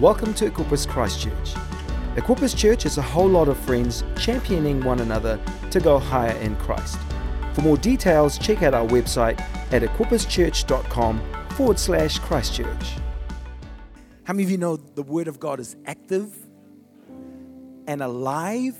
[0.00, 1.54] Welcome to Equippers Christchurch.
[2.16, 6.54] Equippers Church is a whole lot of friends championing one another to go higher in
[6.56, 6.98] Christ.
[7.54, 9.40] For more details, check out our website
[9.72, 12.90] at equipperschurch.com forward slash Christchurch.
[14.24, 16.46] How many of you know the Word of God is active
[17.86, 18.76] and alive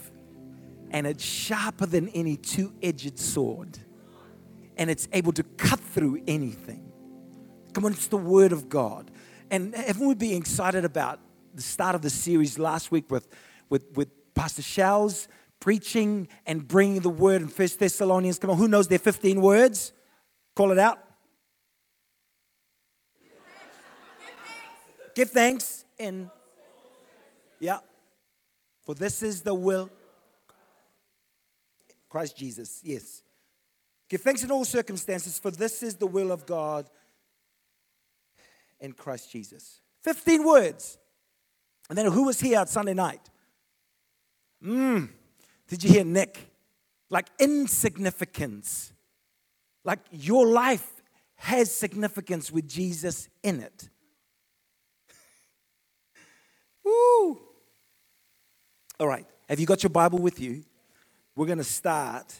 [0.90, 3.78] and it's sharper than any two edged sword
[4.76, 6.92] and it's able to cut through anything?
[7.72, 9.10] Come on, it's the Word of God.
[9.50, 11.20] And haven't we been excited about
[11.54, 13.28] the start of the series last week with,
[13.68, 15.28] with, with Pastor Shells
[15.60, 18.38] preaching and bringing the word in First Thessalonians?
[18.38, 19.92] Come on, who knows their 15 words?
[20.54, 20.98] Call it out.
[25.14, 26.30] Give thanks in,
[27.58, 27.78] yeah,
[28.84, 29.88] for this is the will.
[32.10, 33.22] Christ Jesus, yes.
[34.10, 36.90] Give thanks in all circumstances, for this is the will of God
[38.80, 39.80] in Christ Jesus.
[40.02, 40.98] 15 words.
[41.88, 43.20] And then who was here at Sunday night?
[44.64, 45.08] Mmm.
[45.68, 46.38] Did you hear Nick?
[47.10, 48.92] Like insignificance.
[49.84, 51.02] Like your life
[51.36, 53.88] has significance with Jesus in it.
[56.84, 57.40] Woo!
[58.98, 59.26] All right.
[59.48, 60.64] Have you got your Bible with you?
[61.36, 62.34] We're going to start.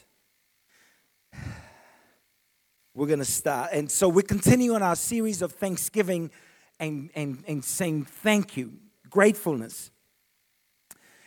[2.97, 3.73] We're going to start.
[3.73, 6.31] And so we're continuing our series of Thanksgiving
[6.79, 8.73] and, and, and saying thank you,
[9.07, 9.91] gratefulness.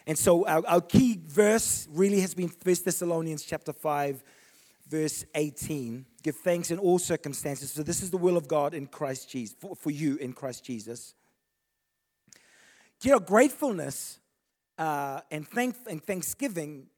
[0.04, 4.24] And so our, our key verse really has been 1 Thessalonians chapter 5,
[4.88, 6.06] verse 18.
[6.24, 7.70] Give thanks in all circumstances.
[7.70, 10.64] So this is the will of God in Christ Jesus, for, for you in Christ
[10.64, 11.14] Jesus.
[13.04, 14.18] You know, gratefulness
[14.76, 16.88] uh, and, thank, and thanksgiving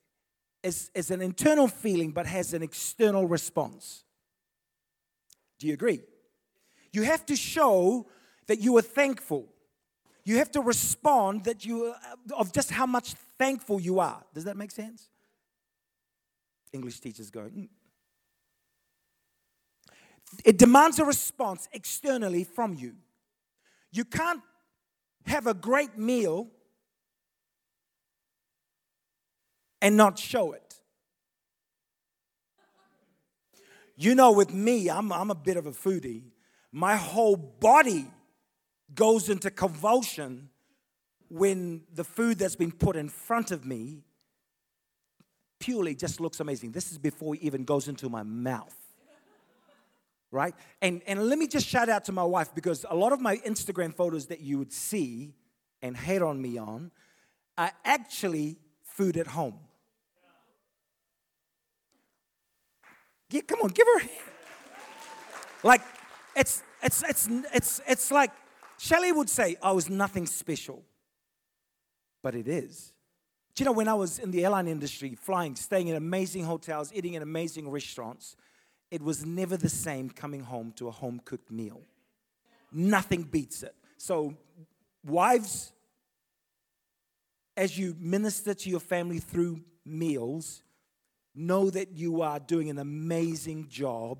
[0.62, 4.04] is, is an internal feeling but has an external response.
[5.62, 6.00] Do you agree?
[6.92, 8.08] You have to show
[8.48, 9.46] that you are thankful.
[10.24, 11.94] You have to respond that you
[12.36, 14.24] of just how much thankful you are.
[14.34, 15.08] Does that make sense?
[16.72, 17.52] English teachers going.
[17.52, 17.68] Mm.
[20.44, 22.96] It demands a response externally from you.
[23.92, 24.42] You can't
[25.26, 26.48] have a great meal
[29.80, 30.61] and not show it.
[33.96, 36.22] You know, with me, I'm, I'm a bit of a foodie.
[36.70, 38.06] My whole body
[38.94, 40.48] goes into convulsion
[41.28, 44.02] when the food that's been put in front of me
[45.58, 46.72] purely just looks amazing.
[46.72, 48.74] This is before it even goes into my mouth.
[50.30, 50.54] Right?
[50.80, 53.36] And, and let me just shout out to my wife because a lot of my
[53.38, 55.34] Instagram photos that you would see
[55.82, 56.90] and hate on me on
[57.58, 59.58] are actually food at home.
[63.32, 64.08] Yeah, come on, give her.
[65.62, 65.80] Like,
[66.36, 68.30] it's it's it's it's it's like
[68.78, 70.84] Shelley would say, oh, "I was nothing special,"
[72.22, 72.92] but it is.
[73.54, 76.92] Do you know when I was in the airline industry, flying, staying in amazing hotels,
[76.94, 78.36] eating in amazing restaurants,
[78.90, 81.80] it was never the same coming home to a home cooked meal.
[82.70, 83.74] Nothing beats it.
[83.96, 84.34] So,
[85.04, 85.72] wives,
[87.56, 90.62] as you minister to your family through meals,
[91.34, 94.18] know that you are doing an amazing job,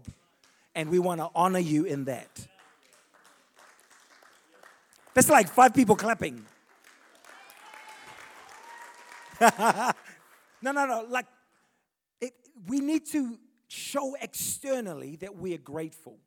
[0.75, 2.47] and we want to honor you in that.
[5.15, 6.45] That's like five people clapping.
[9.41, 9.93] no,
[10.63, 11.07] no, no.
[11.09, 11.27] Like,
[12.21, 12.33] it,
[12.67, 16.19] we need to show externally that we are grateful.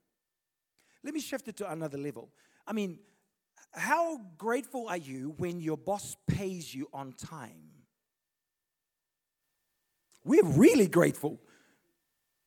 [1.03, 2.29] Let me shift it to another level.
[2.67, 2.99] I mean,
[3.71, 7.64] how grateful are you when your boss pays you on time?
[10.25, 11.39] We're really grateful.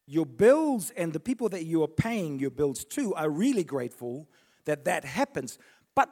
[0.06, 4.28] Your bills and the people that you are paying your bills to are really grateful
[4.64, 5.58] that that happens.
[5.94, 6.10] But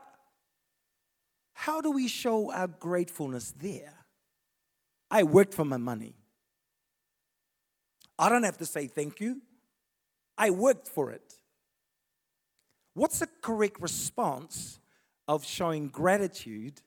[1.52, 3.92] how do we show our gratefulness there?
[5.10, 6.14] I worked for my money.
[8.18, 9.42] I don't have to say thank you.
[10.38, 11.34] I worked for it.
[12.94, 14.78] What's the correct response
[15.28, 16.80] of showing gratitude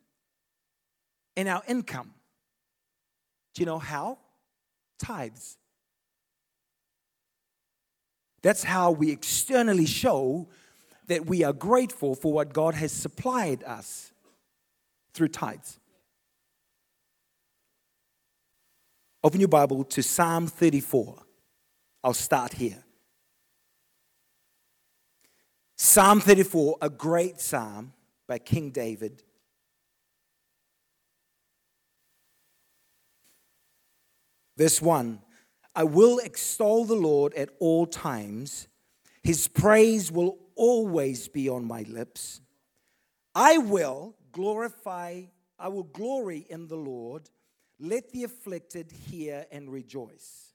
[1.35, 2.13] in our income?
[3.53, 4.17] Do you know how?
[4.99, 5.57] Tithes.
[8.41, 10.47] That's how we externally show
[11.07, 14.11] that we are grateful for what God has supplied us
[15.13, 15.79] through tithes.
[19.23, 21.23] Open your Bible to Psalm 34.
[22.03, 22.83] I'll start here.
[25.75, 27.93] Psalm 34, a great psalm
[28.27, 29.23] by King David.
[34.59, 35.21] Verse 1
[35.73, 38.67] I will extol the Lord at all times,
[39.23, 42.41] his praise will always be on my lips.
[43.33, 45.21] I will glorify,
[45.57, 47.29] I will glory in the Lord.
[47.79, 50.53] Let the afflicted hear and rejoice.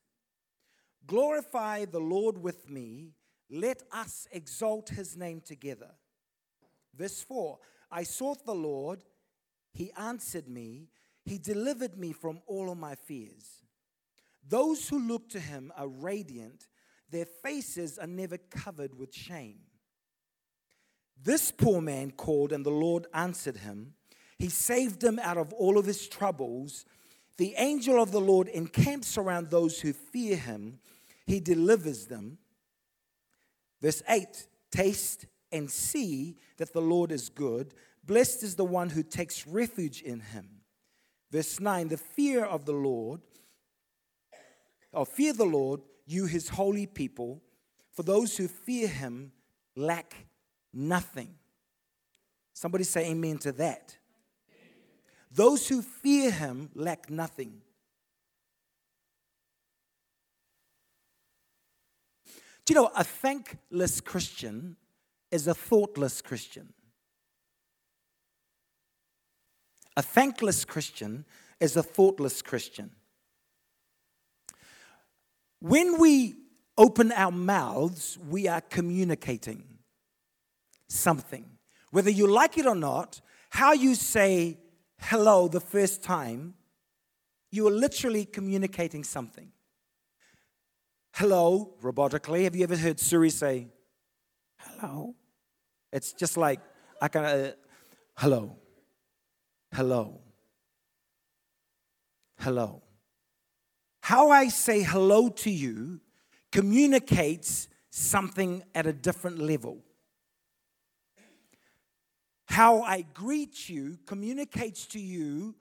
[1.07, 3.15] Glorify the Lord with me.
[3.51, 5.93] Let us exalt his name together.
[6.95, 7.59] Verse 4
[7.91, 9.03] I sought the Lord,
[9.73, 10.89] he answered me,
[11.25, 13.64] he delivered me from all of my fears.
[14.49, 16.67] Those who look to him are radiant,
[17.11, 19.61] their faces are never covered with shame.
[21.23, 23.95] This poor man called, and the Lord answered him.
[24.39, 26.85] He saved him out of all of his troubles.
[27.37, 30.81] The angel of the Lord encamps around those who fear him,
[31.27, 32.39] he delivers them.
[33.81, 37.75] Verse 8 Taste and see that the Lord is good.
[38.05, 40.49] Blessed is the one who takes refuge in him.
[41.31, 43.21] Verse 9 The fear of the Lord,
[44.95, 47.43] or fear the Lord, you his holy people,
[47.93, 49.33] for those who fear him
[49.77, 50.27] lack
[50.73, 51.35] nothing.
[52.53, 53.97] Somebody say amen to that.
[55.31, 57.61] Those who fear him lack nothing.
[62.65, 64.77] Do you know a thankless Christian
[65.31, 66.73] is a thoughtless Christian?
[69.97, 71.25] A thankless Christian
[71.61, 72.91] is a thoughtless Christian.
[75.61, 76.35] When we
[76.77, 79.65] open our mouths, we are communicating
[80.89, 81.45] something.
[81.91, 83.21] Whether you like it or not,
[83.51, 84.59] how you say
[84.99, 86.55] hello the first time,
[87.51, 89.53] you are literally communicating something.
[91.15, 92.45] Hello, robotically.
[92.45, 93.69] Have you ever heard Siri say,
[94.59, 95.15] hello?
[95.93, 96.61] It's just like,
[97.01, 97.53] I can, uh,
[98.17, 98.57] hello,
[99.73, 100.21] hello,
[102.41, 102.84] hello.
[104.05, 105.99] How I say hello to you
[106.53, 109.79] communicates something at a different level.
[112.45, 115.55] How I greet you communicates to you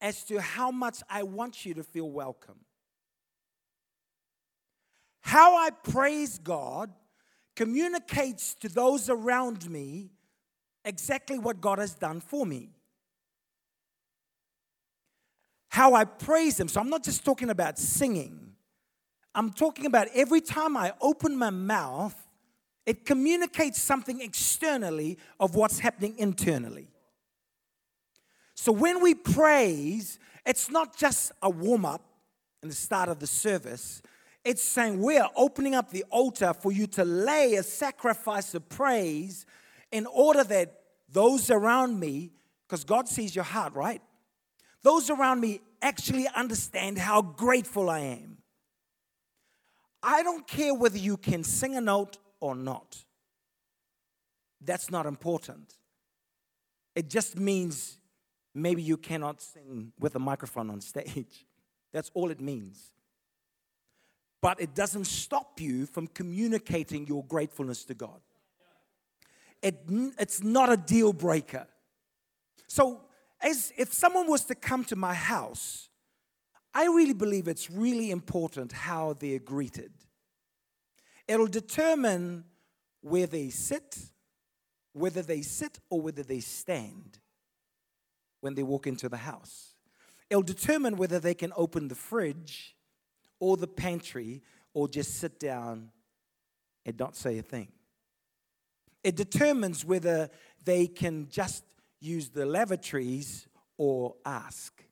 [0.00, 2.60] as to how much I want you to feel welcome.
[5.20, 6.90] How I praise God
[7.54, 10.08] communicates to those around me
[10.86, 12.70] exactly what God has done for me.
[15.74, 16.68] How I praise Him.
[16.68, 18.52] So I'm not just talking about singing,
[19.34, 22.14] I'm talking about every time I open my mouth,
[22.86, 26.86] it communicates something externally of what's happening internally.
[28.54, 32.02] So when we praise, it's not just a warm up
[32.62, 34.00] in the start of the service.
[34.44, 38.68] It's saying we are opening up the altar for you to lay a sacrifice of
[38.68, 39.44] praise
[39.90, 42.30] in order that those around me,
[42.64, 44.00] because God sees your heart, right?
[44.84, 48.36] Those around me actually understand how grateful I am.
[50.02, 53.02] I don't care whether you can sing a note or not.
[54.60, 55.74] That's not important.
[56.94, 57.96] It just means
[58.54, 61.46] maybe you cannot sing with a microphone on stage.
[61.92, 62.92] That's all it means.
[64.42, 68.20] But it doesn't stop you from communicating your gratefulness to God.
[69.62, 69.80] It,
[70.18, 71.66] it's not a deal breaker.
[72.66, 73.00] So,
[73.44, 75.90] as if someone was to come to my house,
[76.72, 79.92] I really believe it's really important how they're greeted.
[81.28, 82.44] It'll determine
[83.02, 83.98] where they sit,
[84.94, 87.18] whether they sit or whether they stand
[88.40, 89.74] when they walk into the house.
[90.30, 92.74] It'll determine whether they can open the fridge
[93.40, 94.42] or the pantry
[94.72, 95.90] or just sit down
[96.86, 97.68] and not say a thing.
[99.02, 100.30] It determines whether
[100.64, 101.62] they can just
[102.04, 104.84] use the lavatories or ask.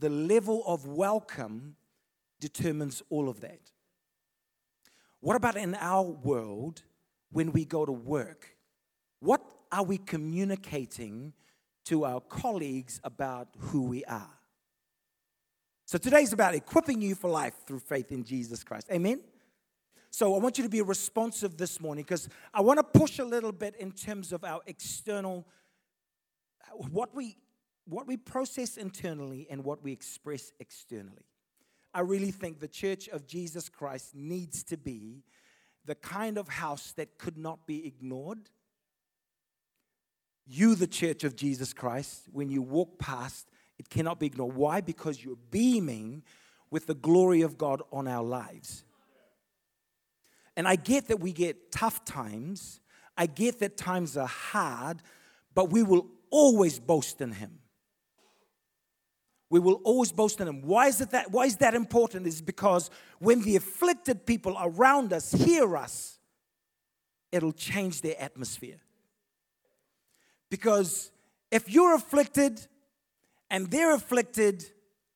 [0.00, 1.76] The level of welcome
[2.40, 3.60] determines all of that.
[5.20, 6.82] What about in our world
[7.30, 8.56] when we go to work?
[9.20, 11.32] What are we communicating
[11.86, 14.30] to our colleagues about who we are?
[15.86, 18.88] So today's about equipping you for life through faith in Jesus Christ.
[18.92, 19.20] Amen?
[20.10, 23.24] So I want you to be responsive this morning because I want to push a
[23.24, 25.46] little bit in terms of our external,
[26.74, 27.36] what we,
[27.86, 31.26] what we process internally and what we express externally.
[31.94, 35.24] I really think the church of Jesus Christ needs to be
[35.84, 38.50] the kind of house that could not be ignored.
[40.46, 43.48] You, the church of Jesus Christ, when you walk past,
[43.78, 44.54] it cannot be ignored.
[44.54, 44.80] Why?
[44.80, 46.22] Because you're beaming
[46.70, 48.84] with the glory of God on our lives.
[50.56, 52.80] And I get that we get tough times,
[53.16, 55.02] I get that times are hard,
[55.54, 57.58] but we will always boast in Him.
[59.50, 60.62] We will always boast in him.
[60.62, 62.26] Why is it that why is that important?
[62.26, 66.18] Is because when the afflicted people around us hear us,
[67.32, 68.80] it'll change their atmosphere.
[70.50, 71.10] Because
[71.50, 72.66] if you're afflicted
[73.50, 74.64] and they're afflicted,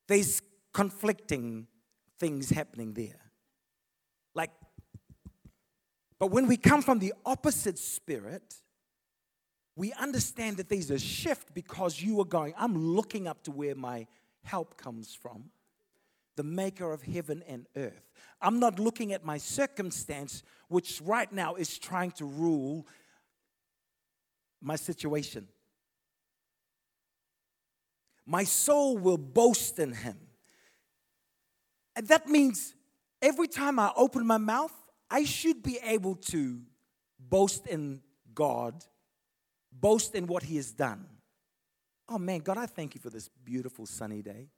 [0.08, 0.40] there's
[0.72, 1.66] conflicting
[2.18, 3.20] things happening there.
[4.34, 4.50] Like,
[6.18, 8.54] but when we come from the opposite spirit,
[9.74, 13.74] we understand that there's a shift because you are going, I'm looking up to where
[13.74, 14.06] my
[14.42, 15.44] help comes from,
[16.36, 18.10] the maker of heaven and earth.
[18.40, 22.86] I'm not looking at my circumstance, which right now is trying to rule
[24.60, 25.48] my situation.
[28.26, 30.18] My soul will boast in him.
[31.96, 32.74] And that means
[33.20, 34.72] every time I open my mouth,
[35.10, 36.60] I should be able to
[37.18, 38.00] boast in
[38.34, 38.84] God,
[39.72, 41.06] boast in what he has done.
[42.08, 44.48] Oh man, God, I thank you for this beautiful sunny day.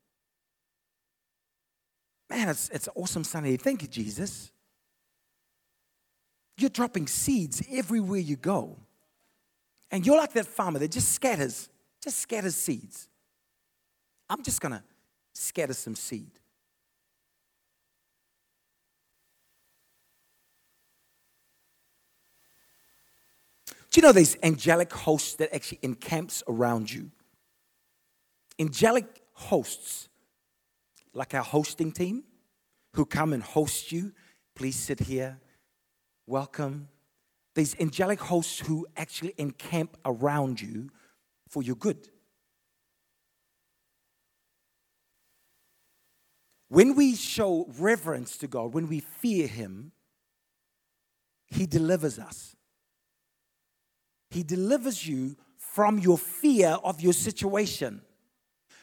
[2.30, 3.56] Man, it's, it's an awesome sunny day.
[3.56, 4.50] Thank you, Jesus.
[6.56, 8.76] You're dropping seeds everywhere you go.
[9.90, 11.68] And you're like that farmer that just scatters,
[12.02, 13.09] just scatters seeds.
[14.28, 14.83] I'm just going to
[15.33, 16.30] scatter some seed.
[23.94, 27.12] Do you know there's angelic hosts that actually encamps around you?
[28.58, 30.08] Angelic hosts,
[31.12, 32.24] like our hosting team,
[32.94, 34.10] who come and host you.
[34.56, 35.38] Please sit here.
[36.26, 36.88] Welcome.
[37.54, 40.90] These angelic hosts who actually encamp around you
[41.48, 42.08] for your good.
[46.68, 49.92] When we show reverence to God, when we fear Him,
[51.46, 52.56] He delivers us.
[54.35, 58.03] He delivers you from your fear of your situation.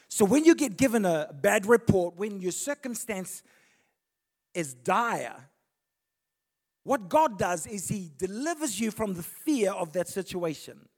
[0.08, 3.42] So when you get given a bad report, when your circumstance
[4.54, 5.36] is dire,
[6.84, 10.88] what God does is He delivers you from the fear of that situation.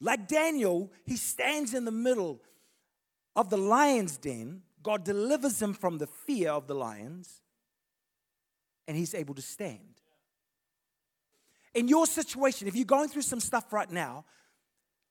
[0.00, 2.40] Like Daniel, he stands in the middle
[3.34, 4.62] of the lion's den.
[4.82, 7.40] God delivers him from the fear of the lions,
[8.86, 9.95] and he's able to stand.
[11.76, 14.24] In your situation, if you're going through some stuff right now,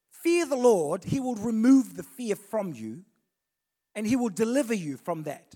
[0.09, 3.05] fear the Lord, He will remove the fear from you
[3.93, 5.53] and He will deliver you from that.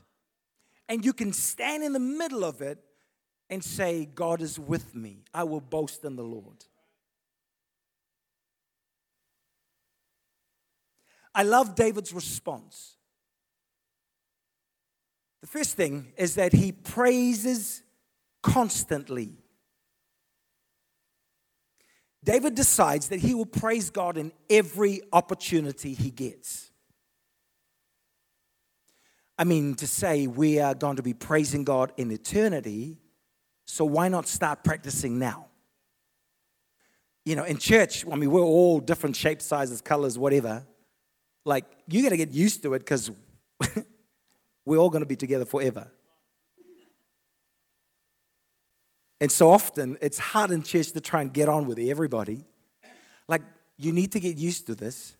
[0.87, 2.77] And you can stand in the middle of it
[3.49, 5.23] and say, God is with me.
[5.33, 6.63] I will boast in the Lord.
[11.33, 12.97] I love David's response.
[15.41, 17.81] The first thing is that he praises
[18.43, 19.38] constantly.
[22.23, 26.69] David decides that he will praise God in every opportunity he gets.
[29.38, 32.97] I mean, to say we are going to be praising God in eternity,
[33.65, 35.45] so why not start practicing now?
[37.23, 40.65] You know, in church, I mean, we're all different shapes, sizes, colors, whatever.
[41.45, 43.11] Like, you got to get used to it because
[44.65, 45.89] we're all going to be together forever.
[49.21, 52.45] And so often it's hard in church to try and get on with everybody.
[53.27, 53.41] Like,
[53.77, 55.15] you need to get used to this.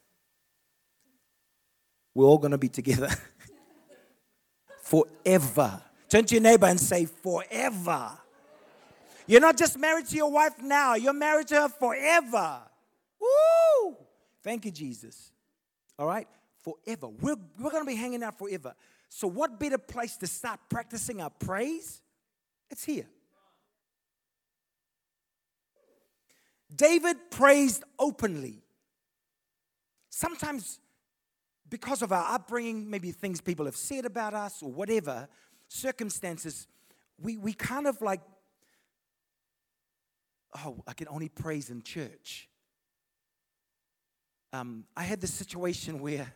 [2.14, 3.10] We're all going to be together
[4.84, 5.82] forever.
[6.10, 8.18] Turn to your neighbor and say, forever.
[9.28, 12.62] You're not just married to your wife now, you're married to her forever.
[13.22, 13.96] Woo!
[14.44, 15.32] Thank you, Jesus.
[16.00, 16.28] All right?
[16.64, 17.10] Forever.
[17.10, 18.74] We're, we're going to be hanging out forever.
[19.08, 22.02] So, what better place to start practicing our praise?
[22.70, 23.06] It's here.
[26.74, 28.64] David praised openly.
[30.10, 30.80] Sometimes,
[31.70, 35.28] because of our upbringing, maybe things people have said about us or whatever,
[35.68, 36.68] circumstances,
[37.20, 38.22] we, we kind of like,
[40.58, 42.50] oh, I can only praise in church.
[44.52, 46.34] Um, I had this situation where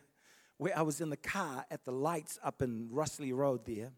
[0.56, 3.90] where I was in the car at the lights up in Russley Road there.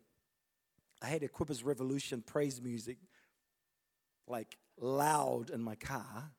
[1.03, 2.97] I had Equippers Revolution praise music
[4.29, 6.31] like loud in my car.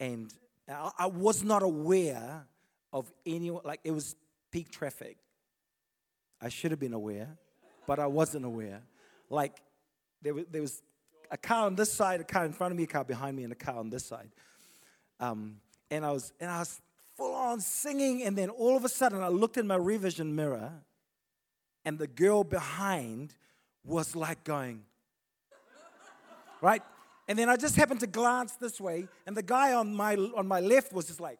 [0.00, 0.32] And
[0.68, 2.46] I was not aware
[2.92, 4.16] of anyone, like it was
[4.50, 5.16] peak traffic.
[6.40, 7.28] I should have been aware,
[7.86, 8.82] but I wasn't aware.
[9.28, 9.60] Like
[10.22, 10.82] there was, there was
[11.30, 13.44] a car on this side, a car in front of me, a car behind me,
[13.44, 14.30] and a car on this side.
[15.20, 15.56] Um,
[15.90, 16.80] and I was, and I was
[17.16, 18.22] full on singing.
[18.22, 20.72] And then all of a sudden, I looked in my revision mirror,
[21.84, 23.34] and the girl behind
[23.84, 24.82] was like going,
[26.60, 26.82] right?
[27.28, 30.48] And then I just happened to glance this way, and the guy on my, on
[30.48, 31.38] my left was just like,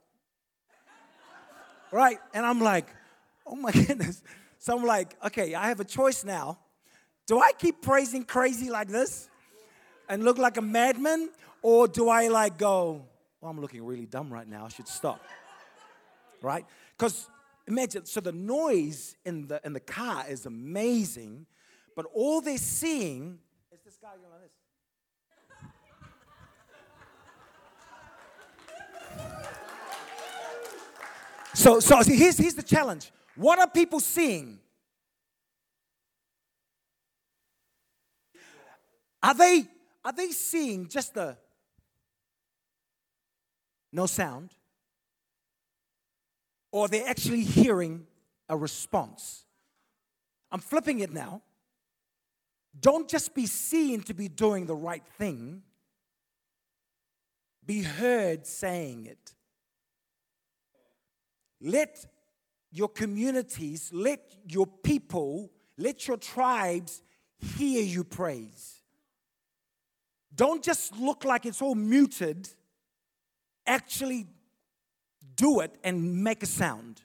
[1.91, 2.19] right?
[2.35, 2.87] And I'm like,
[3.47, 4.23] oh my goodness.
[4.59, 6.59] So I'm like, okay, I have a choice now.
[7.27, 9.29] Do I keep praising crazy like this
[10.09, 11.31] and look like a madman?
[11.63, 13.05] Or do I like go,
[13.43, 14.67] oh, I'm looking really dumb right now.
[14.67, 15.21] I should stop.
[16.43, 16.65] right?
[16.97, 17.29] Because
[17.67, 21.47] imagine, so the noise in the, in the car is amazing,
[21.97, 23.39] but all they're seeing
[23.73, 24.58] is this guy going like this.
[31.59, 33.11] So, so here's, here's the challenge.
[33.35, 34.61] What are people seeing?
[39.21, 39.67] Are they,
[40.05, 41.37] are they seeing just the
[43.93, 44.51] no sound?
[46.71, 48.07] Or they're they actually hearing
[48.49, 49.45] a response?
[50.53, 51.43] I'm flipping it now.
[52.79, 55.63] Don't just be seen to be doing the right thing,
[57.67, 59.35] be heard saying it.
[61.61, 62.07] Let
[62.71, 67.03] your communities, let your people, let your tribes
[67.39, 68.83] hear you praise.
[70.35, 72.49] Don't just look like it's all muted.
[73.67, 74.27] Actually,
[75.35, 77.03] do it and make a sound.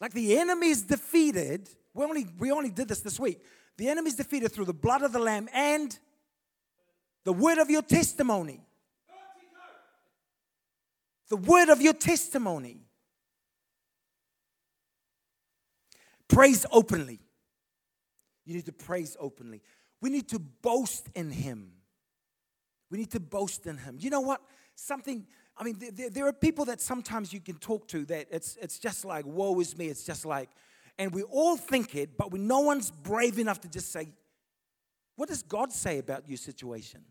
[0.00, 1.68] Like the enemy is defeated.
[1.92, 3.40] We only, we only did this this week.
[3.76, 5.98] The enemy is defeated through the blood of the Lamb and
[7.24, 8.60] the word of your testimony
[11.30, 12.82] the word of your testimony.
[16.28, 17.20] Praise openly.
[18.44, 19.62] You need to praise openly.
[20.02, 21.72] We need to boast in Him.
[22.90, 23.96] We need to boast in Him.
[24.00, 24.40] You know what?
[24.74, 28.56] Something, I mean, there, there, are people that sometimes you can talk to that it's,
[28.60, 29.86] it's just like, woe is me.
[29.86, 30.50] It's just like,
[30.98, 34.08] and we all think it, but we, no one's brave enough to just say,
[35.16, 37.02] what does God say about your situation?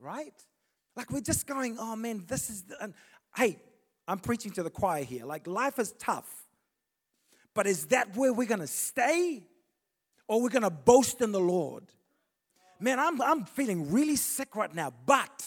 [0.00, 0.34] Right?
[0.96, 2.94] Like we're just going, oh man, this is, the, and,
[3.36, 3.58] hey,
[4.08, 5.24] I'm preaching to the choir here.
[5.24, 6.28] Like life is tough.
[7.54, 9.42] But is that where we're going to stay?
[10.28, 11.84] Or we're going to boast in the Lord?
[12.80, 15.46] Man, I'm, I'm feeling really sick right now, but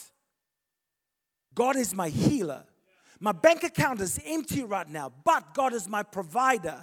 [1.54, 2.64] God is my healer.
[3.20, 6.80] My bank account is empty right now, but God is my provider.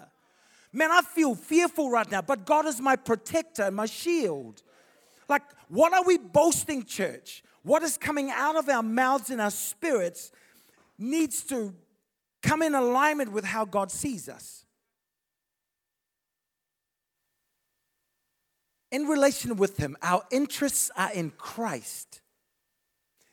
[0.72, 4.62] Man, I feel fearful right now, but God is my protector and my shield.
[5.28, 7.42] Like, what are we boasting, church?
[7.66, 10.30] What is coming out of our mouths and our spirits
[10.96, 11.74] needs to
[12.40, 14.64] come in alignment with how God sees us.
[18.92, 22.20] In relation with Him, our interests are in Christ,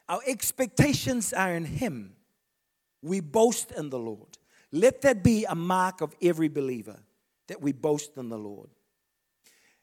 [0.09, 2.15] our expectations are in Him.
[3.03, 4.39] We boast in the Lord.
[4.71, 6.97] Let that be a mark of every believer
[7.49, 8.69] that we boast in the Lord.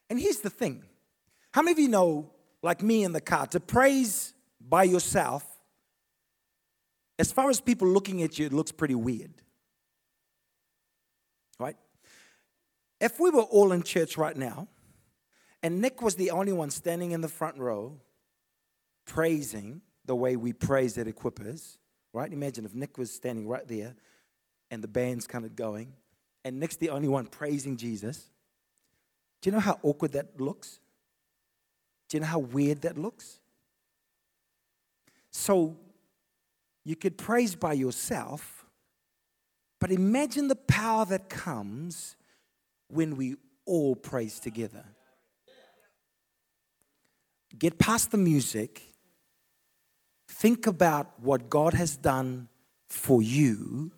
[0.08, 0.82] And here's the thing
[1.52, 2.32] how many of you know,
[2.64, 5.44] like me in the car, to praise by yourself,
[7.18, 9.32] as far as people looking at you, it looks pretty weird.
[11.58, 11.76] Right?
[13.00, 14.68] If we were all in church right now,
[15.62, 17.98] and Nick was the only one standing in the front row
[19.06, 21.76] praising the way we praise at Equippers,
[22.12, 22.32] right?
[22.32, 23.94] Imagine if Nick was standing right there
[24.70, 25.92] and the band's kind of going,
[26.44, 28.30] and Nick's the only one praising Jesus.
[29.42, 30.80] Do you know how awkward that looks?
[32.08, 33.39] Do you know how weird that looks?
[35.30, 35.76] So
[36.84, 38.64] you could praise by yourself,
[39.80, 42.16] but imagine the power that comes
[42.88, 44.84] when we all praise together.
[47.58, 48.82] Get past the music.
[50.28, 52.48] Think about what God has done
[52.88, 53.92] for you.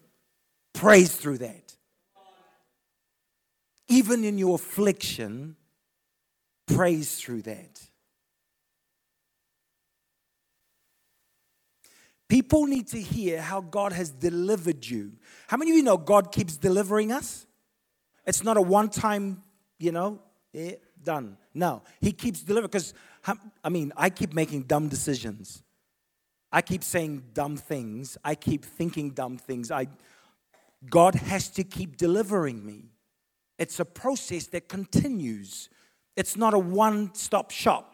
[0.73, 1.77] Praise through that.
[3.89, 5.57] Even in your affliction,
[6.67, 7.81] praise through that.
[12.33, 15.13] People need to hear how God has delivered you.
[15.49, 17.45] How many of you know God keeps delivering us?
[18.27, 19.43] It's not a one time,
[19.79, 20.19] you know,
[20.55, 21.37] eh, done.
[21.53, 22.71] No, He keeps delivering.
[22.71, 22.95] Because,
[23.63, 25.63] I mean, I keep making dumb decisions.
[26.51, 28.17] I keep saying dumb things.
[28.25, 29.71] I keep thinking dumb things.
[29.71, 29.89] I,
[30.89, 32.85] God has to keep delivering me.
[33.59, 35.69] It's a process that continues,
[36.17, 37.92] it's not a one stop shop.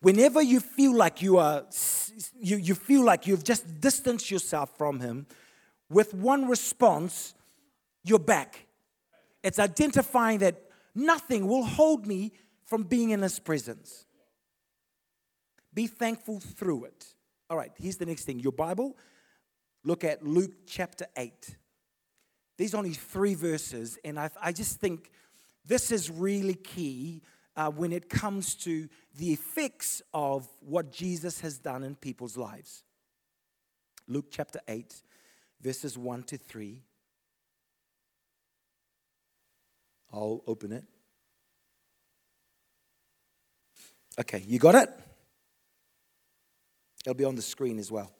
[0.00, 1.64] Whenever you feel like you are,
[2.40, 5.26] you, you feel like you've just distanced yourself from Him,
[5.90, 7.34] with one response,
[8.04, 8.66] you're back.
[9.42, 10.62] It's identifying that
[10.94, 12.32] nothing will hold me
[12.66, 14.06] from being in His presence.
[15.74, 17.06] Be thankful through it.
[17.50, 18.38] All right, here's the next thing.
[18.38, 18.96] Your Bible,
[19.84, 21.56] look at Luke chapter 8.
[22.56, 25.10] These only three verses, and I, I just think
[25.64, 27.22] this is really key
[27.58, 32.84] uh, when it comes to the effects of what Jesus has done in people's lives.
[34.06, 34.94] Luke chapter 8,
[35.60, 36.80] verses 1 to 3.
[40.12, 40.84] I'll open it.
[44.20, 44.88] Okay, you got it?
[47.04, 48.12] It'll be on the screen as well.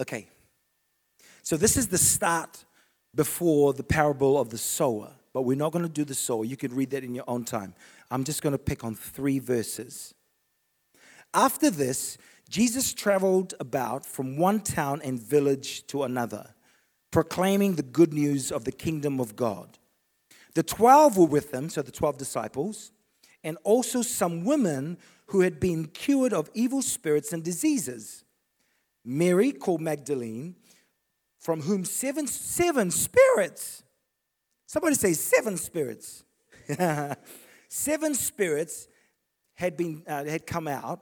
[0.00, 0.26] Okay.
[1.44, 2.64] So this is the start
[3.14, 6.44] before the parable of the sower, but we're not going to do the sower.
[6.44, 7.74] You can read that in your own time.
[8.10, 10.14] I'm just going to pick on three verses.
[11.34, 16.54] After this, Jesus traveled about from one town and village to another,
[17.10, 19.78] proclaiming the good news of the kingdom of God.
[20.54, 22.90] The twelve were with him, so the twelve disciples,
[23.44, 28.24] and also some women who had been cured of evil spirits and diseases.
[29.04, 30.56] Mary, called Magdalene,
[31.38, 33.82] from whom seven, seven spirits,
[34.68, 36.22] somebody say seven spirits,
[37.68, 38.86] seven spirits
[39.54, 41.00] had, been, uh, had come out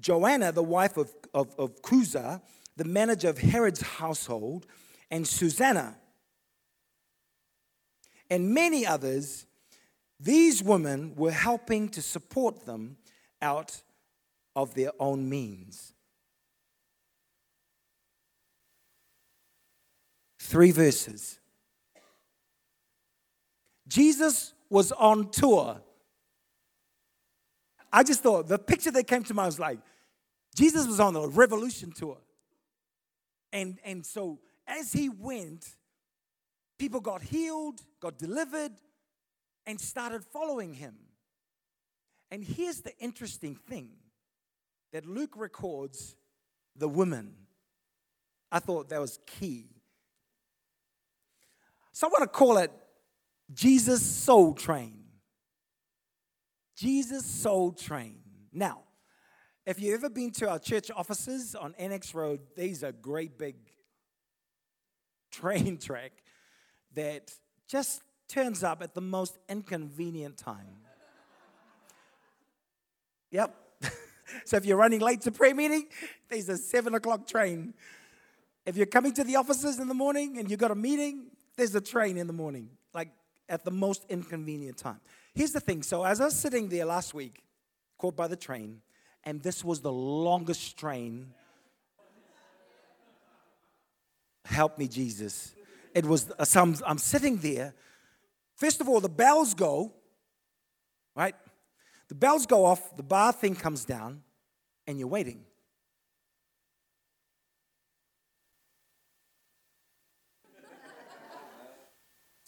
[0.00, 2.40] Joanna, the wife of, of, of Chuza,
[2.76, 4.66] the manager of Herod's household,
[5.10, 5.96] and Susanna,
[8.30, 9.46] and many others,
[10.20, 12.98] these women were helping to support them
[13.40, 13.82] out
[14.54, 15.94] of their own means.
[20.38, 21.38] Three verses.
[23.88, 25.80] Jesus was on tour
[27.92, 29.78] I just thought the picture that came to mind was like
[30.54, 32.18] Jesus was on a revolution tour.
[33.52, 35.66] And, and so as he went,
[36.78, 38.72] people got healed, got delivered,
[39.66, 40.96] and started following him.
[42.30, 43.90] And here's the interesting thing
[44.92, 46.16] that Luke records
[46.76, 47.34] the women.
[48.52, 49.66] I thought that was key.
[51.92, 52.70] So I want to call it
[53.52, 54.94] Jesus Soul Train.
[56.76, 58.20] Jesus Soul Train.
[58.52, 58.82] Now,
[59.66, 63.56] if you've ever been to our church offices on Annex Road, there's a great big
[65.30, 66.12] train track
[66.94, 67.32] that
[67.66, 70.76] just turns up at the most inconvenient time.
[73.30, 73.54] Yep.
[74.44, 75.86] so if you're running late to prayer meeting,
[76.28, 77.74] there's a seven o'clock train.
[78.64, 81.74] If you're coming to the offices in the morning and you've got a meeting, there's
[81.74, 83.08] a train in the morning, like
[83.48, 85.00] at the most inconvenient time.
[85.34, 87.42] Here's the thing so, as I was sitting there last week,
[87.96, 88.80] caught by the train,
[89.24, 91.32] and this was the longest train.
[94.44, 95.54] Help me, Jesus.
[95.94, 97.74] It was, uh, I'm, I'm sitting there.
[98.56, 99.92] First of all, the bells go,
[101.14, 101.34] right?
[102.08, 104.22] The bells go off, the bar thing comes down,
[104.86, 105.44] and you're waiting.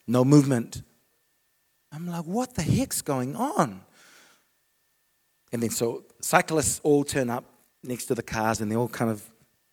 [0.07, 0.83] No movement.
[1.93, 3.83] I'm like, what the heck's going on?
[5.53, 7.45] And then so cyclists all turn up
[7.83, 9.23] next to the cars and they all kind of,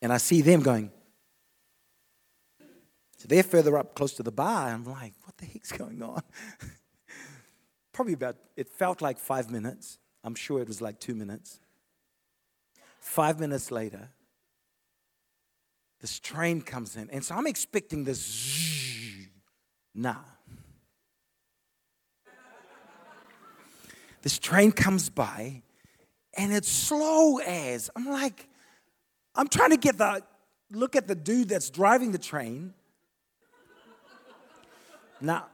[0.02, 0.92] and I see them going.
[3.18, 4.70] So they're further up close to the bar.
[4.70, 6.22] I'm like, what the heck's going on?
[7.94, 9.98] Probably about, it felt like five minutes.
[10.24, 11.60] I'm sure it was like two minutes.
[13.00, 14.10] Five minutes later,
[16.00, 17.10] this train comes in.
[17.10, 18.56] And so I'm expecting this.
[20.00, 20.18] Nah.
[24.28, 25.62] This train comes by
[26.38, 27.90] and it's slow as.
[27.96, 28.50] I'm like,
[29.34, 30.22] I'm trying to get the
[30.70, 32.74] look at the dude that's driving the train.
[35.22, 35.46] Now,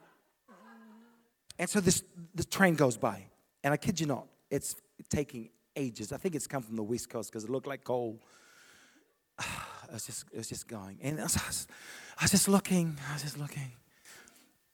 [1.60, 3.28] and so this the train goes by,
[3.64, 4.76] and I kid you not, it's
[5.08, 6.12] taking ages.
[6.12, 8.18] I think it's come from the west coast because it looked like coal.
[9.88, 11.68] It was just it was just going, and I was,
[12.18, 13.74] I was just looking, I was just looking,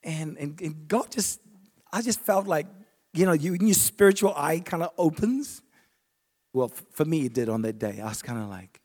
[0.01, 1.41] and, and and God just
[1.91, 2.67] I just felt like
[3.13, 5.61] you know, you, your spiritual eye kind of opens.
[6.53, 7.99] Well, for me, it did on that day.
[8.01, 8.81] I was kind of like,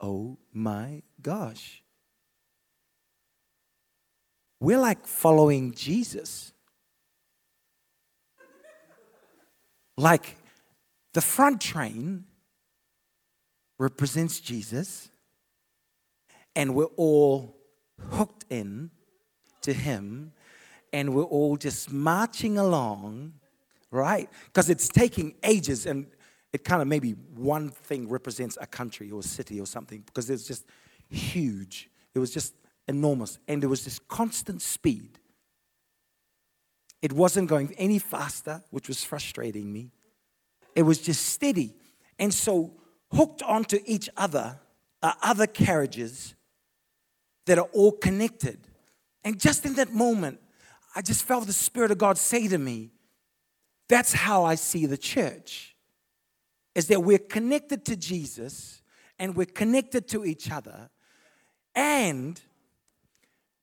[0.00, 1.82] oh my gosh.
[4.60, 6.52] We're like following Jesus.
[9.96, 10.36] Like
[11.12, 12.24] the front train
[13.78, 15.10] represents Jesus,
[16.54, 17.56] and we're all
[18.10, 18.90] hooked in
[19.62, 20.32] to him
[20.92, 23.32] and we're all just marching along,
[23.90, 24.28] right?
[24.46, 26.06] Because it's taking ages and
[26.52, 30.28] it kind of maybe one thing represents a country or a city or something because
[30.28, 30.66] it's just
[31.08, 31.88] huge.
[32.14, 32.54] It was just
[32.88, 33.38] enormous.
[33.48, 35.18] And there was this constant speed.
[37.00, 39.90] It wasn't going any faster, which was frustrating me.
[40.76, 41.74] It was just steady.
[42.18, 42.72] And so,
[43.12, 44.58] hooked onto each other
[45.02, 46.34] are other carriages
[47.46, 48.58] that are all connected.
[49.24, 50.38] And just in that moment,
[50.94, 52.90] I just felt the Spirit of God say to me,
[53.88, 55.76] that's how I see the church.
[56.74, 58.82] Is that we're connected to Jesus
[59.18, 60.90] and we're connected to each other,
[61.74, 62.40] and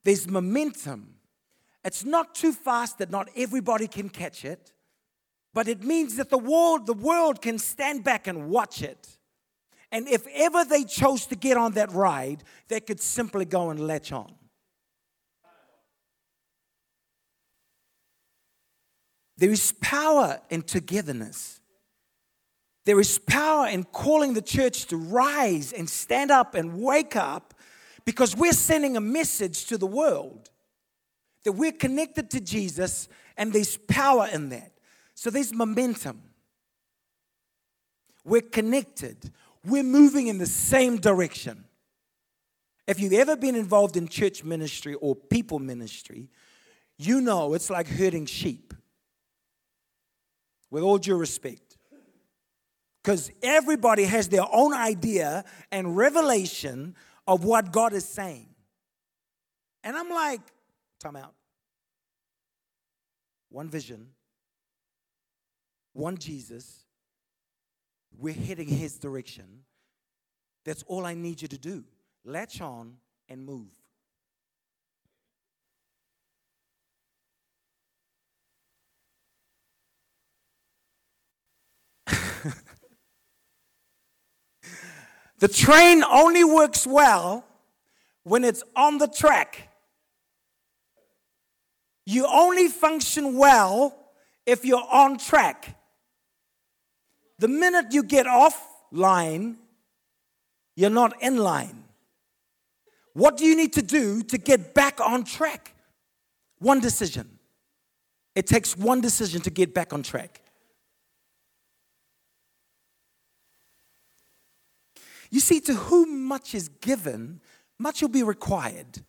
[0.04, 1.16] there's momentum.
[1.84, 4.74] It's not too fast that not everybody can catch it,
[5.54, 9.18] but it means that the world, the world can stand back and watch it.
[9.92, 13.80] And if ever they chose to get on that ride, they could simply go and
[13.80, 14.32] latch on.
[19.40, 21.62] There is power in togetherness.
[22.86, 27.54] There is power in calling the church to rise and stand up and wake up
[28.04, 30.50] because we're sending a message to the world
[31.46, 34.74] that we're connected to Jesus and there's power in that.
[35.16, 36.22] So there's momentum.
[38.26, 39.32] We're connected.
[39.66, 41.64] We're moving in the same direction.
[42.88, 46.30] If you've ever been involved in church ministry or people ministry,
[46.98, 48.74] you know it's like herding sheep.
[50.72, 51.78] With all due respect.
[53.04, 56.96] Because everybody has their own idea and revelation
[57.28, 58.48] of what God is saying.
[59.84, 60.42] And I'm like,
[61.00, 61.34] time out.
[63.50, 64.10] One vision,
[65.94, 66.86] one Jesus.
[68.18, 69.46] We're heading his direction.
[70.66, 71.84] That's all I need you to do.
[72.26, 72.98] Latch on
[73.30, 73.70] and move.
[85.40, 87.46] the train only works well
[88.24, 89.70] when it's on the track.
[92.06, 93.96] You only function well
[94.46, 95.78] if you're on track.
[97.38, 99.58] The minute you get off line,
[100.76, 101.84] you're not in line.
[103.14, 105.74] What do you need to do to get back on track?
[106.60, 107.40] One decision.
[108.36, 110.42] It takes one decision to get back on track.
[115.30, 117.42] You see, to whom much is given,
[117.78, 119.04] much will be required.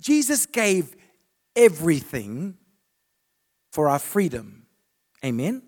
[0.00, 0.96] Jesus gave
[1.54, 2.56] everything
[3.72, 4.66] for our freedom.
[5.24, 5.62] Amen?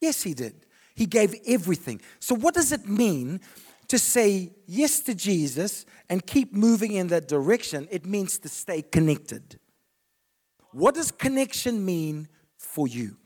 [0.00, 0.66] Yes, He did.
[0.94, 2.00] He gave everything.
[2.18, 3.40] So, what does it mean
[3.88, 7.88] to say yes to Jesus and keep moving in that direction?
[7.90, 9.58] It means to stay connected.
[10.72, 13.16] What does connection mean for you?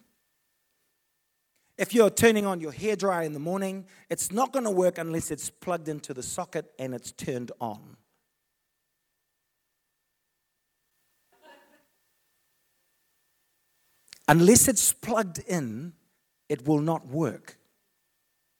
[1.79, 4.97] If you're turning on your hair dryer in the morning, it's not going to work
[4.97, 7.97] unless it's plugged into the socket and it's turned on.
[14.29, 15.93] Unless it's plugged in,
[16.49, 17.59] it will not work.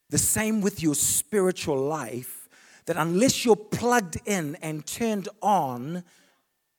[0.09, 2.47] The same with your spiritual life,
[2.85, 6.03] that unless you're plugged in and turned on,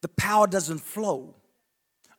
[0.01, 1.35] the power doesn't flow.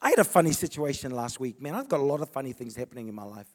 [0.01, 1.73] I had a funny situation last week, man.
[1.73, 3.47] I've got a lot of funny things happening in my life.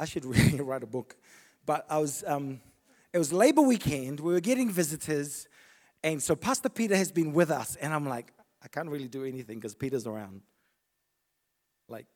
[0.00, 1.14] I should really write a book.
[1.66, 2.60] But I was, um,
[3.12, 4.18] it was Labor Weekend.
[4.18, 5.46] We were getting visitors.
[6.02, 7.76] And so Pastor Peter has been with us.
[7.76, 8.32] And I'm like,
[8.64, 10.40] I can't really do anything because Peter's around.
[11.86, 12.06] Like,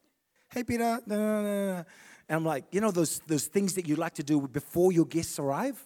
[0.50, 0.98] hey, Peter.
[1.06, 1.84] No, no, no, no.
[2.26, 5.04] And I'm like, you know, those, those things that you like to do before your
[5.04, 5.78] guests arrive?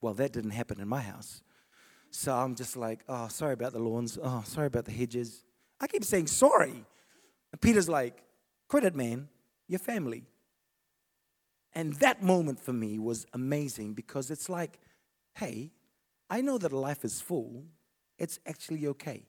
[0.00, 1.42] Well, that didn't happen in my house.
[2.10, 4.18] So I'm just like, oh, sorry about the lawns.
[4.20, 5.44] Oh, sorry about the hedges.
[5.80, 6.84] I keep saying sorry.
[7.52, 8.20] And Peter's like,
[8.66, 9.28] quit it, man.
[9.68, 10.24] Your family.
[11.74, 14.78] And that moment for me was amazing because it's like,
[15.34, 15.72] hey,
[16.30, 17.64] I know that life is full.
[18.18, 19.26] It's actually okay.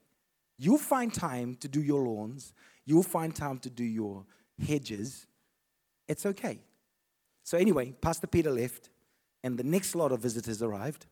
[0.58, 2.54] You'll find time to do your lawns,
[2.86, 4.26] you'll find time to do your
[4.66, 5.26] hedges.
[6.08, 6.60] It's okay.
[7.44, 8.90] So, anyway, Pastor Peter left,
[9.44, 11.06] and the next lot of visitors arrived.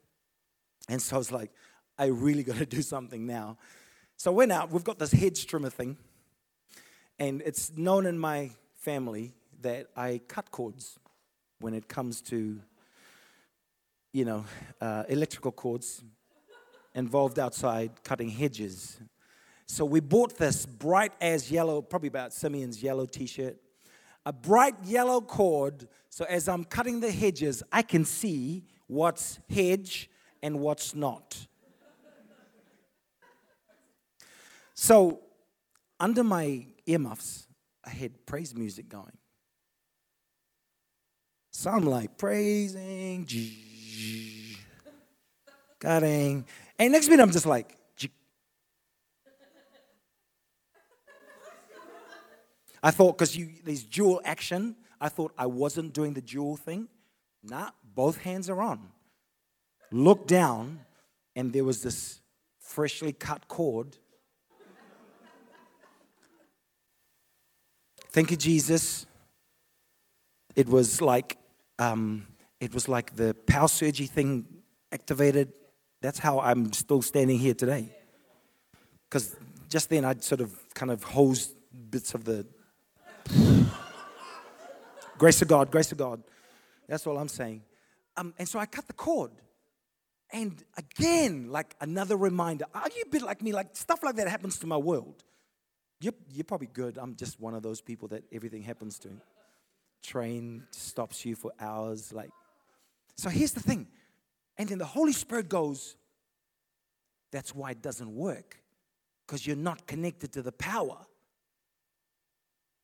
[0.90, 1.52] And so I was like,
[1.98, 3.58] I really got to do something now.
[4.18, 4.72] So I went out.
[4.72, 5.98] We've got this hedge trimmer thing,
[7.20, 11.00] and it's known in my family that I cut cords
[11.60, 12.60] when it comes to,
[14.13, 14.46] you know,
[14.82, 16.04] uh, electrical cords
[16.93, 19.00] involved outside cutting hedges.
[19.65, 23.58] So we bought this bright as yellow, probably about Simeon's yellow t shirt,
[24.26, 25.88] a bright yellow cord.
[26.10, 30.10] So as I'm cutting the hedges, I can see what's hedge
[30.41, 31.48] and what's not.
[34.74, 35.22] So
[36.00, 37.48] under my earmuffs,
[37.84, 39.17] I had praise music going.
[41.58, 43.26] So I'm like praising,
[45.80, 46.46] cutting.
[46.78, 47.76] And next minute I'm just like,
[52.84, 56.89] I thought because you there's dual action, I thought I wasn't doing the dual thing.
[57.41, 58.91] Nah, both hands are on.
[59.91, 60.82] Look down,
[61.36, 62.22] and there was this
[62.60, 63.98] freshly cut cord.
[68.12, 69.08] Thank you, Jesus.
[70.56, 71.38] It was like
[71.80, 72.28] um,
[72.60, 74.46] it was like the power surgery thing
[74.92, 75.54] activated.
[76.02, 77.90] That's how I'm still standing here today.
[79.10, 79.36] Because
[79.70, 81.56] just then I'd sort of kind of hosed
[81.90, 82.46] bits of the.
[85.18, 86.22] Grace of God, grace of God.
[86.88, 87.63] That's all I'm saying.
[88.18, 89.32] Um, and so I cut the cord.
[90.32, 92.66] And again, like another reminder.
[92.74, 93.52] Are you a bit like me?
[93.52, 95.24] Like stuff like that happens to my world.
[96.00, 97.00] You're, you're probably good.
[97.00, 99.10] I'm just one of those people that everything happens to.
[100.04, 102.14] Train stops you for hours.
[102.14, 102.32] Like,
[103.18, 103.88] so here's the thing.
[104.58, 105.96] And then the Holy Spirit goes,
[107.32, 108.58] that's why it doesn't work.
[109.26, 110.98] Because you're not connected to the power.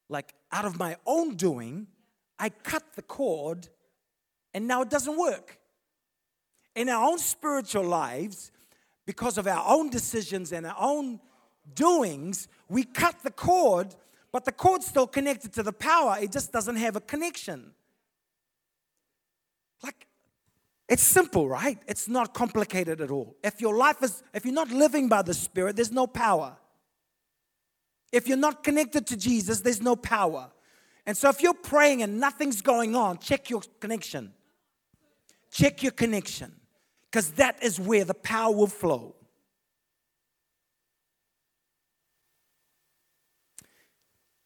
[0.09, 1.87] Like out of my own doing,
[2.37, 3.69] I cut the cord
[4.53, 5.59] and now it doesn't work.
[6.75, 8.51] In our own spiritual lives,
[9.05, 11.19] because of our own decisions and our own
[11.75, 13.95] doings, we cut the cord,
[14.33, 16.17] but the cord's still connected to the power.
[16.19, 17.71] It just doesn't have a connection.
[19.83, 20.07] Like,
[20.89, 21.77] it's simple, right?
[21.87, 23.35] It's not complicated at all.
[23.43, 26.57] If your life is, if you're not living by the Spirit, there's no power.
[28.11, 30.49] If you're not connected to Jesus, there's no power.
[31.05, 34.33] And so if you're praying and nothing's going on, check your connection.
[35.51, 36.51] Check your connection
[37.11, 39.15] because that is where the power will flow.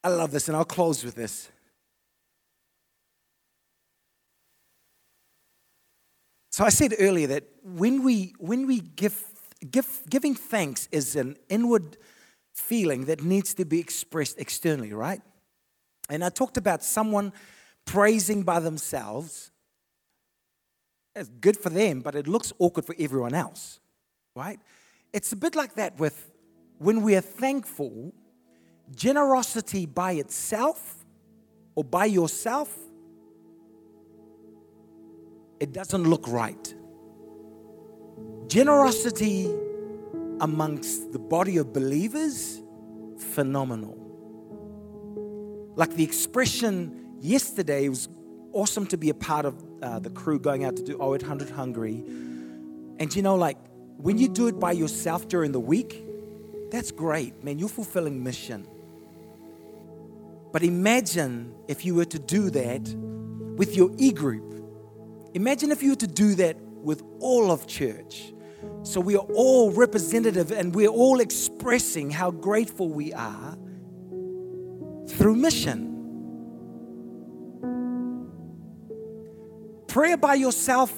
[0.03, 1.49] I love this, and I'll close with this.
[6.51, 9.23] So I said earlier that when we when we give,
[9.69, 11.97] give giving thanks is an inward
[12.53, 15.21] feeling that needs to be expressed externally, right?
[16.09, 17.31] And I talked about someone
[17.85, 19.51] praising by themselves
[21.17, 23.79] it's good for them, but it looks awkward for everyone else,
[24.35, 24.59] right?
[25.13, 26.31] It's a bit like that with
[26.77, 28.13] when we are thankful,
[28.95, 31.05] generosity by itself
[31.75, 32.75] or by yourself,
[35.59, 36.73] it doesn't look right.
[38.47, 39.53] Generosity
[40.39, 42.61] amongst the body of believers,
[43.33, 43.95] phenomenal.
[45.75, 48.07] Like the expression yesterday was
[48.53, 52.03] awesome to be a part of uh, the crew going out to do 0800 Hungry.
[52.99, 53.57] And you know, like
[53.97, 56.03] when you do it by yourself during the week,
[56.71, 57.59] that's great, man.
[57.59, 58.67] You're fulfilling mission.
[60.57, 62.81] But imagine if you were to do that
[63.59, 64.55] with your e group.
[65.35, 68.33] Imagine if you were to do that with all of church.
[68.81, 73.55] So we are all representative and we're all expressing how grateful we are
[75.09, 75.93] through mission.
[79.85, 80.91] Prayer by yourself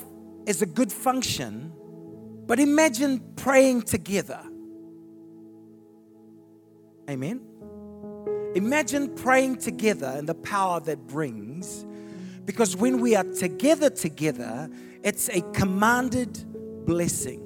[0.45, 1.73] is a good function,
[2.47, 4.39] but imagine praying together.
[7.09, 7.48] Amen.
[8.55, 11.85] Imagine praying together and the power that brings.
[12.45, 14.69] Because when we are together, together,
[15.03, 16.45] it's a commanded
[16.85, 17.45] blessing.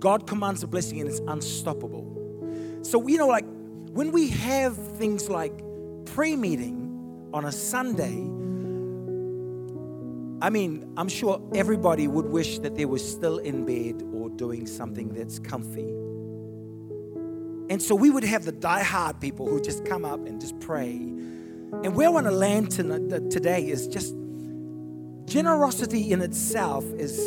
[0.00, 2.80] God commands a blessing and it's unstoppable.
[2.82, 3.44] So, you know, like
[3.92, 5.52] when we have things like
[6.06, 8.28] prayer meeting on a Sunday,
[10.44, 14.66] I mean, I'm sure everybody would wish that they were still in bed or doing
[14.66, 16.01] something that's comfy.
[17.72, 20.90] And so we would have the die-hard people who just come up and just pray.
[20.90, 24.14] And where I want to land today is just
[25.24, 27.18] generosity in itself is,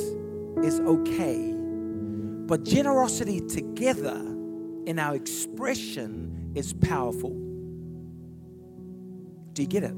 [0.64, 1.52] is okay.
[1.52, 4.18] But generosity together
[4.86, 7.32] in our expression is powerful.
[9.54, 9.96] Do you get it?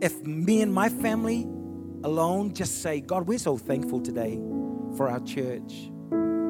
[0.00, 1.42] if me and my family
[2.04, 4.36] alone just say, God, we're so thankful today
[4.96, 5.90] for our church,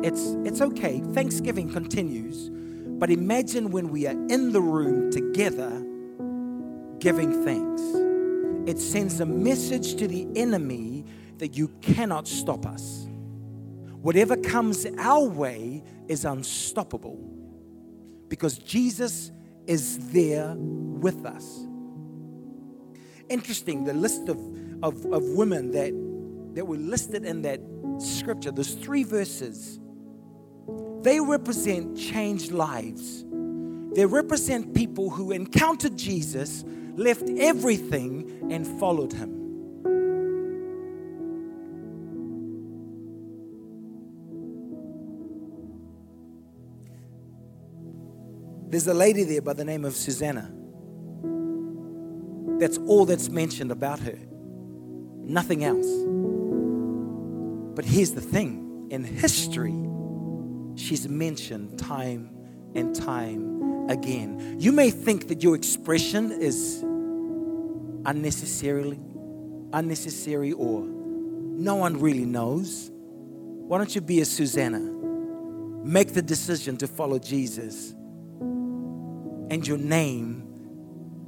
[0.04, 1.00] it's, it's okay.
[1.12, 2.50] Thanksgiving continues.
[2.50, 5.70] But imagine when we are in the room together
[6.98, 7.82] giving thanks.
[8.68, 11.04] It sends a message to the enemy
[11.38, 13.06] that you cannot stop us.
[14.02, 17.18] Whatever comes our way is unstoppable
[18.28, 19.30] because Jesus
[19.66, 21.68] is there with us
[23.28, 24.38] interesting the list of,
[24.82, 25.92] of, of women that,
[26.54, 27.60] that were listed in that
[27.98, 29.80] scripture, those three verses,
[31.02, 33.24] they represent changed lives.
[33.94, 36.64] They represent people who encountered Jesus,
[36.96, 39.38] left everything, and followed him.
[48.70, 50.52] There's a lady there by the name of Susanna.
[52.58, 54.18] That's all that's mentioned about her.
[55.24, 55.86] Nothing else.
[57.74, 59.72] But here's the thing in history,
[60.78, 62.30] she's mentioned time
[62.74, 64.56] and time again.
[64.58, 66.82] You may think that your expression is
[68.04, 69.00] unnecessarily
[69.72, 72.90] unnecessary or no one really knows.
[72.92, 74.80] Why don't you be a Susanna?
[75.84, 77.92] Make the decision to follow Jesus,
[79.50, 80.44] and your name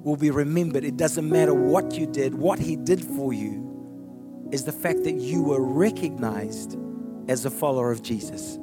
[0.03, 0.85] will be remembered.
[0.85, 5.15] It doesn't matter what you did, what He did for you is the fact that
[5.15, 6.77] you were recognized
[7.29, 8.59] as a follower of Jesus.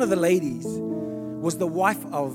[0.00, 2.34] One of the ladies was the wife of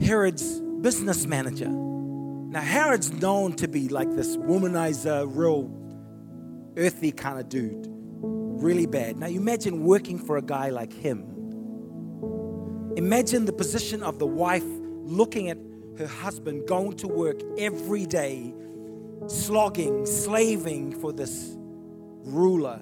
[0.00, 1.68] Herod's business manager.
[1.68, 5.70] Now, Herod's known to be like this womanizer, real
[6.76, 7.86] earthy kind of dude.
[7.88, 9.18] Really bad.
[9.18, 11.20] Now, you imagine working for a guy like him.
[12.96, 14.66] Imagine the position of the wife
[15.04, 15.58] looking at
[15.98, 18.52] her husband going to work every day,
[19.28, 21.54] slogging, slaving for this
[22.24, 22.80] ruler.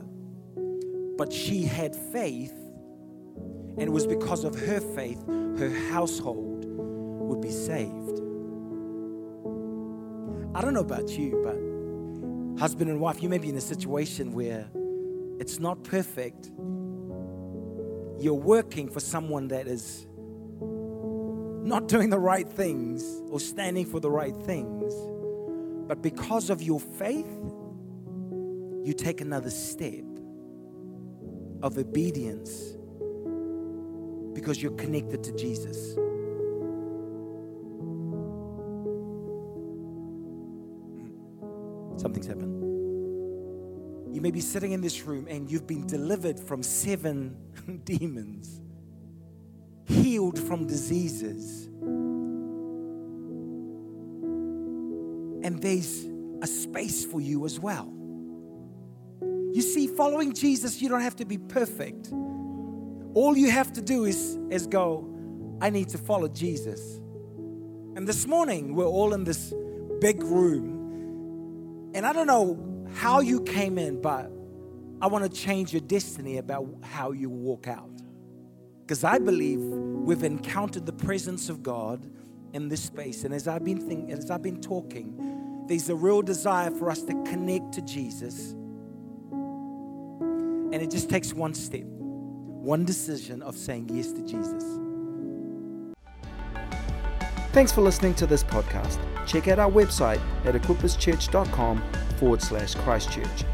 [1.19, 2.55] But she had faith
[3.79, 8.21] and it was because of her faith, her household would be saved.
[10.55, 14.33] I don't know about you, but husband and wife, you may be in a situation
[14.33, 14.69] where
[15.41, 16.51] it's not perfect.
[18.19, 20.07] You're working for someone that is
[21.65, 24.93] not doing the right things or standing for the right things.
[25.89, 27.27] But because of your faith,
[28.85, 30.05] you take another step
[31.63, 32.77] of obedience
[34.35, 35.95] because you're connected to Jesus.
[40.95, 41.99] Hmm.
[41.99, 42.63] Something's happened.
[44.15, 47.37] You may be sitting in this room and you've been delivered from seven
[47.85, 48.61] demons,
[49.87, 51.67] healed from diseases.
[55.45, 56.07] And there's
[56.43, 57.93] a space for you as well.
[59.21, 62.11] You see, following Jesus, you don't have to be perfect.
[63.15, 65.09] All you have to do is, is go,
[65.61, 66.99] I need to follow Jesus.
[67.95, 69.53] And this morning, we're all in this
[70.01, 71.91] big room.
[71.95, 74.31] And I don't know how you came in, but
[75.03, 77.91] I want to change your destiny about how you walk out.
[78.81, 82.11] Because I believe we've encountered the presence of God
[82.55, 83.25] in this space.
[83.25, 87.03] And as I've been thinking, as I've been talking, there's a real desire for us
[87.03, 88.53] to connect to Jesus.
[90.73, 91.85] And it just takes one step
[92.63, 94.65] one decision of saying yes to Jesus.
[97.53, 98.99] Thanks for listening to this podcast.
[99.27, 101.83] Check out our website at equipperschurch.com
[102.19, 103.45] forward slash Christchurch.